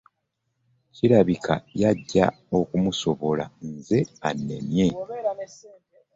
Kirabika 0.95 1.53
y'ajja 1.79 2.25
okumusobola 2.59 3.45
nze 3.69 3.99
annemye. 4.27 4.87